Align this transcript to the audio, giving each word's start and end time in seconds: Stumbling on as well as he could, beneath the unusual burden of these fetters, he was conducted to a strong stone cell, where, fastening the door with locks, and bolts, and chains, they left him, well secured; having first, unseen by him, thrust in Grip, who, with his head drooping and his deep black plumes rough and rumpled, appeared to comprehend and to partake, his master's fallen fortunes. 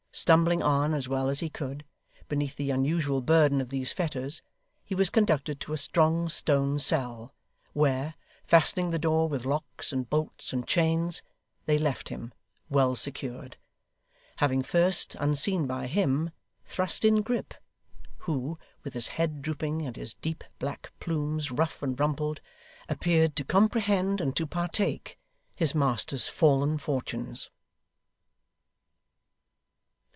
Stumbling 0.13 0.61
on 0.61 0.93
as 0.93 1.07
well 1.07 1.29
as 1.29 1.39
he 1.39 1.49
could, 1.49 1.85
beneath 2.27 2.57
the 2.57 2.69
unusual 2.69 3.21
burden 3.21 3.61
of 3.61 3.69
these 3.69 3.93
fetters, 3.93 4.41
he 4.83 4.93
was 4.93 5.09
conducted 5.09 5.61
to 5.61 5.71
a 5.71 5.77
strong 5.77 6.27
stone 6.27 6.77
cell, 6.79 7.33
where, 7.71 8.15
fastening 8.45 8.89
the 8.89 8.99
door 8.99 9.29
with 9.29 9.45
locks, 9.45 9.93
and 9.93 10.09
bolts, 10.09 10.51
and 10.51 10.67
chains, 10.67 11.23
they 11.65 11.77
left 11.77 12.09
him, 12.09 12.33
well 12.69 12.93
secured; 12.93 13.55
having 14.35 14.61
first, 14.61 15.15
unseen 15.15 15.65
by 15.65 15.87
him, 15.87 16.31
thrust 16.65 17.05
in 17.05 17.21
Grip, 17.21 17.53
who, 18.19 18.59
with 18.83 18.93
his 18.93 19.07
head 19.07 19.41
drooping 19.41 19.81
and 19.81 19.95
his 19.95 20.13
deep 20.15 20.43
black 20.59 20.91
plumes 20.99 21.51
rough 21.51 21.81
and 21.81 21.97
rumpled, 21.97 22.41
appeared 22.89 23.33
to 23.37 23.45
comprehend 23.45 24.19
and 24.19 24.35
to 24.35 24.45
partake, 24.45 25.17
his 25.55 25.73
master's 25.73 26.27
fallen 26.27 26.77
fortunes. 26.77 27.49